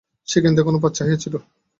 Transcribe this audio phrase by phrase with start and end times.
[0.27, 1.33] সে কিন্তু এখনো পথ চাহিয়া ছিল।